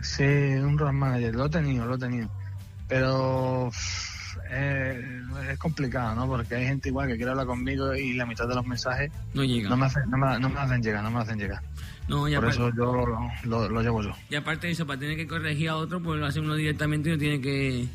[0.00, 2.30] Sí, un road manager, lo he tenido, lo he tenido.
[2.90, 3.70] Pero
[4.50, 6.26] eh, es complicado, ¿no?
[6.26, 9.44] Porque hay gente igual que quiere hablar conmigo y la mitad de los mensajes No
[9.44, 9.68] llega.
[9.70, 11.62] no me, hacen, no me, no me hacen llegar, no me hacen llegar.
[12.08, 14.10] No, Por aparte, eso yo lo, lo- lo llevo yo.
[14.28, 17.08] y aparte de eso, para tener que corregir a otro, pues lo hace uno directamente
[17.08, 17.86] y no tiene que,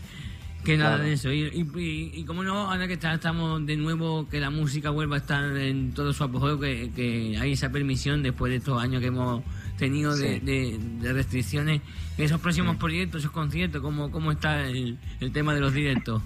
[0.63, 1.03] que nada Claro.
[1.03, 1.31] de eso.
[1.33, 4.89] Y, y, y, y como no, ahora que está- estamos de nuevo, que la música
[4.91, 8.81] vuelva a estar en todo su apogeo, que, que hay esa permisión después de estos
[8.81, 9.43] años que hemos
[9.77, 10.45] tenido de, Sí.
[10.45, 11.81] de- de restricciones,
[12.17, 16.21] esos próximos proyectos, esos conciertos, ¿cómo, cómo está el, el tema de los directos?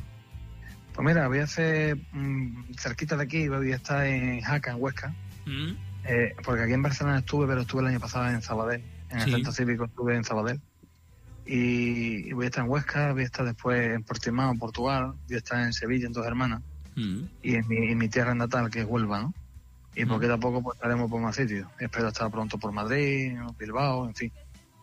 [0.93, 4.77] Pues mira, voy a hacer mm, cerquita de aquí, voy a estar en Jaca, en
[4.81, 5.13] Huesca.
[5.45, 5.71] ¿Mm?
[6.05, 8.83] Eh, porque aquí en Barcelona estuve, pero estuve el año pasado en Sabadell.
[9.09, 10.59] En el centro cívico estuve en Sabadell.
[11.45, 15.35] Y, y voy a estar en Huesca, voy a estar después en Portimao, Portugal, voy
[15.35, 16.61] a estar en Sevilla, en Dos Hermanas,
[16.95, 17.21] Mm.
[17.43, 19.33] y en mi, en mi tierra natal, que es Huelva, ¿no?
[19.99, 21.67] Y poquito a poco pues estaremos por más sitios.
[21.77, 24.31] Espero estar pronto por Madrid, Bilbao, en fin,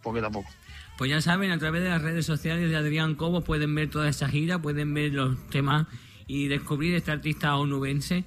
[0.03, 0.51] poquito a poco.
[0.99, 4.11] Pues ya saben, a través de las redes sociales de Adrián Cobo pueden ver toda
[4.11, 5.87] esa gira, pueden ver los temas
[6.27, 8.25] y descubrir este artista onubense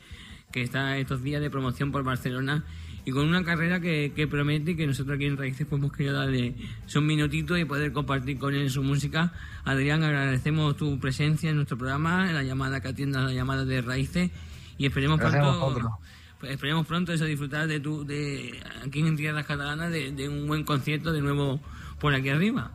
[0.51, 2.65] que está estos días de promoción por Barcelona
[3.05, 5.95] y con una carrera que, que promete y que nosotros aquí en Raíces pues hemos
[5.95, 6.55] querido darle
[6.95, 9.31] un minutito y poder compartir con él su música.
[9.63, 13.79] Adrián, agradecemos tu presencia en nuestro programa, en la llamada que atiendas la llamada de
[13.83, 14.31] Raíces
[14.79, 15.99] y esperemos Gracias a pronto...
[16.39, 20.47] Pues esperemos pronto eso, disfrutar de tu, de aquí en Tierras Catalanas, de, de un
[20.47, 21.59] buen concierto de nuevo
[21.99, 22.71] por aquí arriba.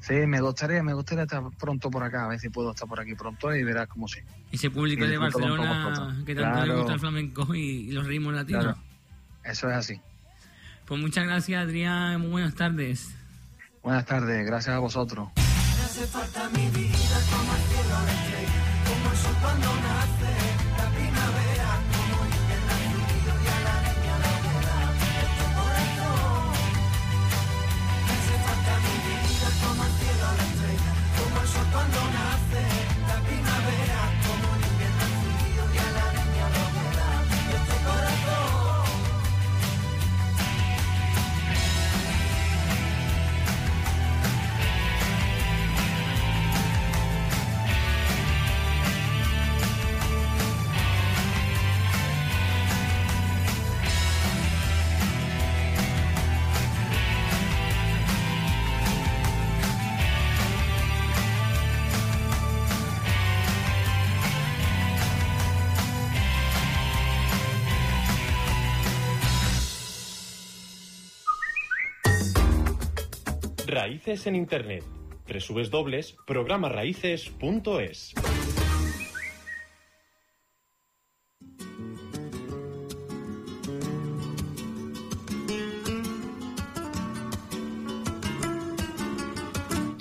[0.00, 3.00] Sí, me gustaría, me gustaría estar pronto por acá, a ver si puedo estar por
[3.00, 4.20] aquí pronto y verás cómo sí.
[4.52, 8.34] Ese público Y de Barcelona que tanto le gusta el flamenco y, y los ritmos
[8.34, 8.64] latinos.
[8.64, 8.78] Claro.
[9.44, 10.00] Eso es así.
[10.86, 12.20] Pues muchas gracias, Adrián.
[12.20, 13.14] Muy buenas tardes.
[13.82, 15.28] Buenas tardes, gracias a vosotros.
[15.36, 17.96] Me hace falta mi vida como el cielo
[18.86, 20.67] como el sol cuando nace,
[73.88, 74.84] Raíces en Internet.
[75.26, 78.12] www.programaraíces.es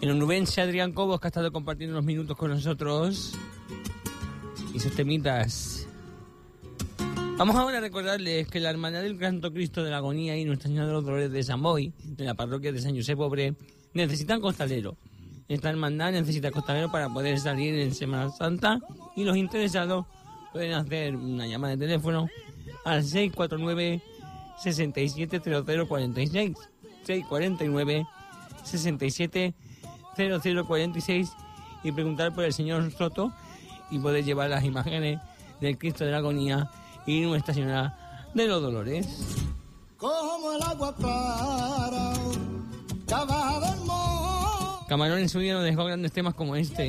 [0.02, 3.40] El onubense Adrián Cobos, que ha estado compartiendo unos minutos con nosotros
[4.74, 5.88] y sus temitas.
[7.38, 10.68] Vamos ahora a recordarles que la Hermandad del Santo Cristo de la Agonía y Nuestra
[10.68, 13.54] Señora de los Dolores de San Boy, de la parroquia de San José Pobre,
[13.94, 14.98] necesitan costalero.
[15.48, 18.80] Esta hermandad necesita costalero para poder salir en Semana Santa
[19.16, 20.06] y los interesados
[20.52, 22.28] pueden hacer una llamada de teléfono
[22.84, 24.02] al 649
[24.58, 26.58] 670046
[27.04, 28.08] 649
[28.64, 31.30] 670046
[31.84, 33.32] y preguntar por el señor Soto
[33.90, 35.20] y poder llevar las imágenes
[35.62, 36.70] del Cristo de la Agonía
[37.06, 39.08] y Nuestra Señora de los Dolores.
[39.98, 42.17] Como el agua para
[44.88, 46.88] Camarón en su vida nos dejó grandes temas como este,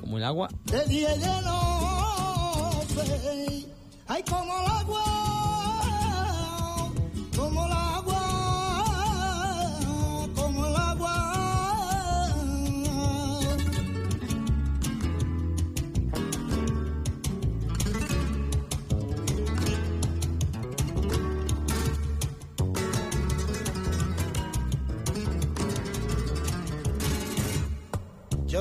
[0.00, 0.48] como el agua.
[4.40, 5.21] Como el agua.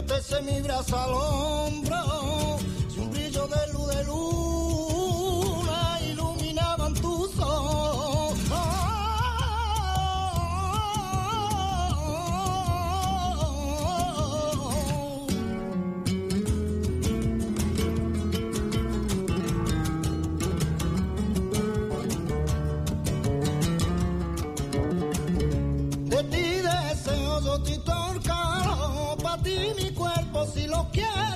[0.07, 2.10] Yo mi brazo al hombro.
[30.81, 30.91] Yeah.
[30.93, 31.30] que hay.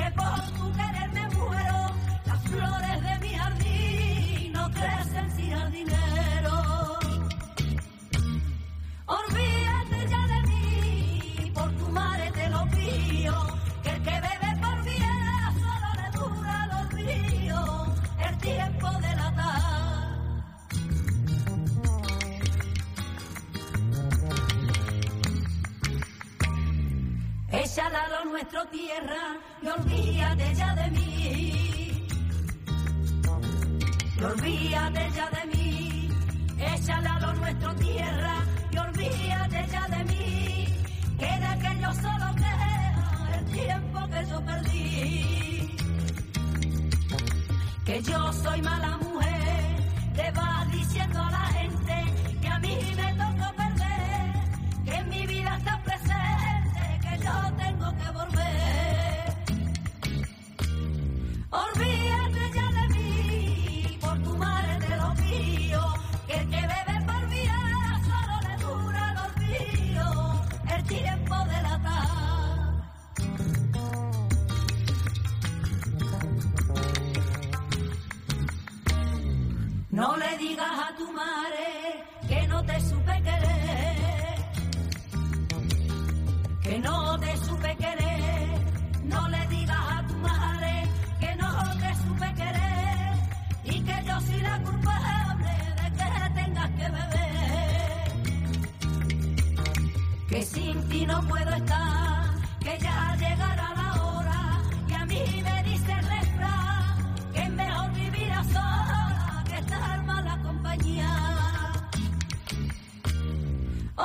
[0.00, 1.78] que por tu querer me muero,
[2.24, 6.56] las flores de mi jardín no crecen sin jardinero.
[9.06, 13.34] Olvídate ya de mí, por tu madre te lo pido,
[13.82, 15.14] que el que bebe por vida
[15.64, 17.88] solo le dura los ríos,
[18.26, 19.60] el tiempo de la tarde.
[28.10, 28.99] Lo nuestro tiempo
[30.50, 32.06] ella de mí.
[34.20, 34.34] No
[34.90, 35.39] de ya de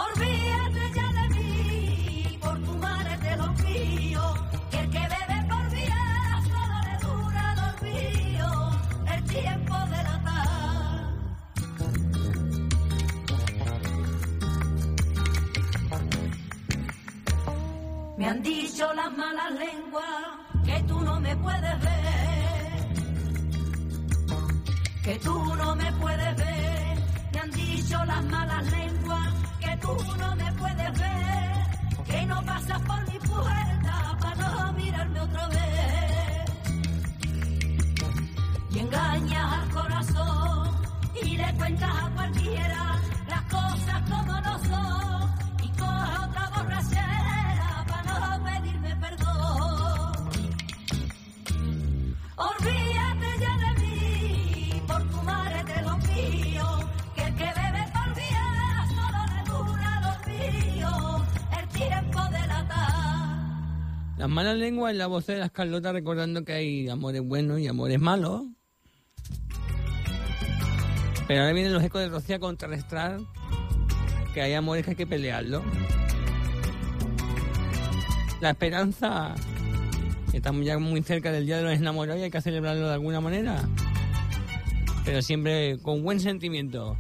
[0.04, 4.24] Olvídate ya de mí, por tu madre te lo pido,
[4.72, 6.02] que el que bebe por vida
[6.52, 8.50] solo le dura el olvido,
[9.14, 10.16] el tiempo de la
[18.18, 19.45] Me han dicho las malas
[64.46, 68.00] malas lenguas en la voz de las Carlotas recordando que hay amores buenos y amores
[68.00, 68.44] malos.
[71.28, 73.18] Pero ahora vienen los ecos de Rocío a contrarrestar
[74.36, 75.64] que hay amores que hay que pelearlo.
[78.40, 79.34] La esperanza,
[80.32, 83.22] estamos ya muy cerca del Día de los Enamorados y hay que celebrarlo de alguna
[83.22, 83.68] manera.
[85.06, 86.96] Pero siempre con buen sentimiento.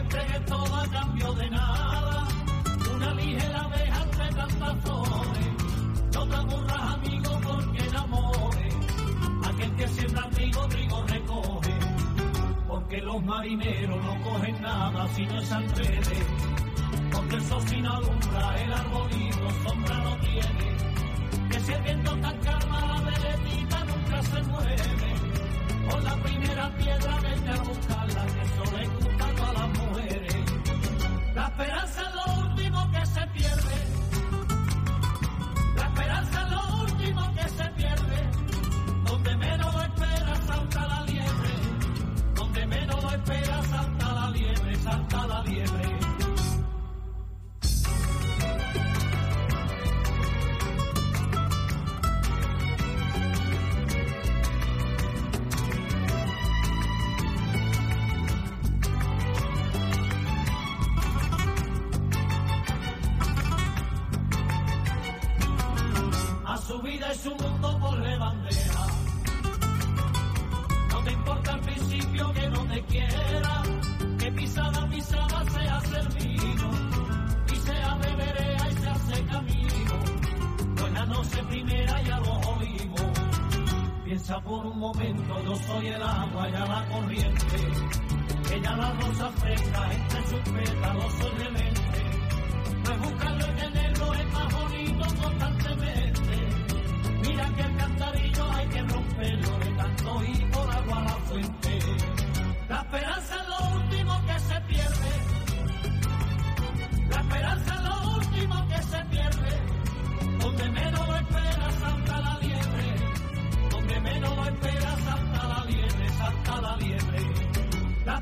[0.00, 2.28] Lo entregues todo a cambio de nada,
[2.94, 5.48] una ligera abeja entre tantas flores,
[6.14, 8.68] no te aburras amigo porque enamore,
[9.48, 11.74] aquel que siembra trigo, trigo recoge,
[12.66, 16.26] porque los marineros no cogen nada si no es al revés,
[17.12, 22.86] porque el sin alumbra, el arbolito sombra no tiene, que si el viento tan calma
[22.86, 25.09] la veletita nunca se mueve,
[25.90, 30.36] con la primera piedra vete a buscarla, que eso le a las mujeres.
[31.34, 33.79] La esperanza es lo último que se pierde.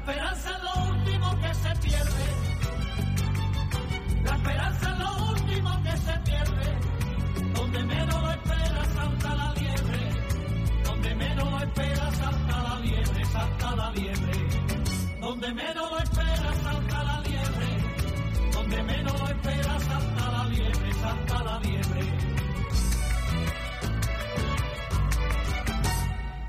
[0.09, 0.48] Esperanza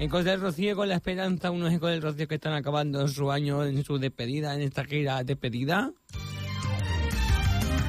[0.10, 3.64] Ecos del Rocío con la esperanza, unos ecos del Rocío que están acabando su año
[3.64, 5.91] en su despedida, en esta gira despedida.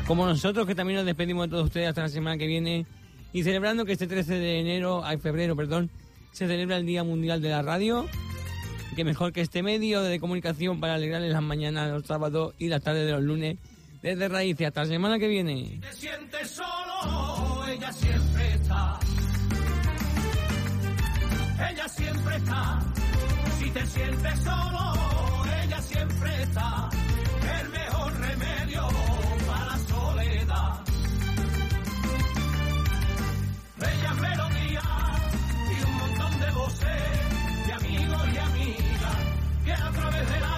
[0.07, 2.85] Como nosotros que también nos despedimos de todos ustedes hasta la semana que viene
[3.33, 5.91] y celebrando que este 13 de enero, ay febrero, perdón,
[6.33, 8.07] se celebra el Día Mundial de la Radio.
[8.95, 12.83] Que mejor que este medio de comunicación para alegrarles las mañanas los sábados y las
[12.83, 13.57] tardes de los lunes
[14.03, 14.67] desde Raíces.
[14.67, 15.81] Hasta la semana que viene.
[15.81, 19.01] Te sientes solo, ella siempre está
[21.69, 22.81] ella siempre está.
[23.59, 24.95] Si te sientes solo,
[25.63, 26.89] ella siempre está.
[27.61, 28.89] El mejor remedio
[29.47, 30.81] para la soledad.
[33.77, 34.83] Bella melodía
[35.71, 39.17] y un montón de voces, de amigos y amigas,
[39.65, 40.50] que a través de la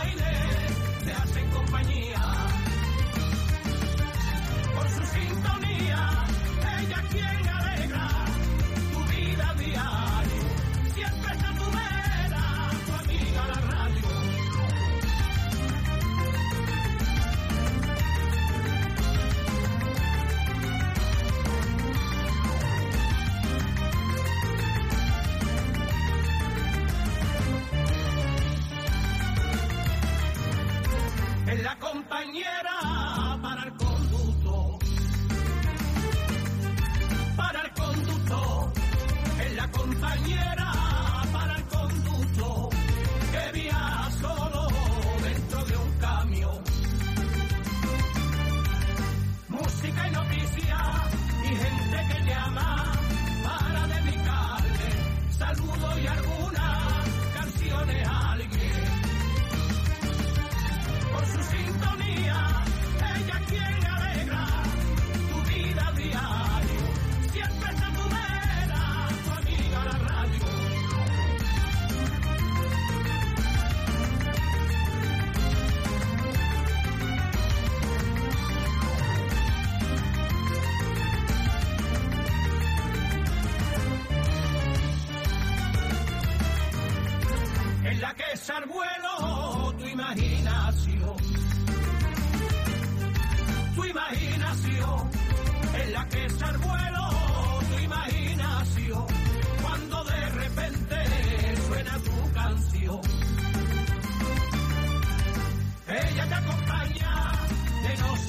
[39.95, 40.62] compañera.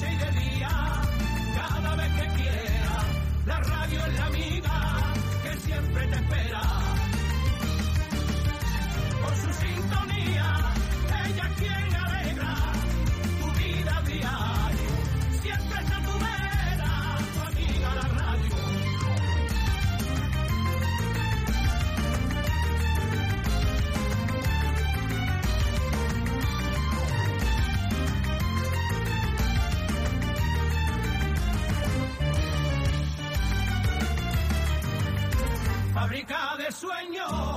[0.04, 0.53] Take a lead.